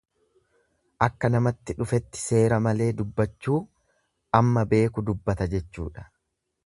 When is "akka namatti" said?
1.07-1.75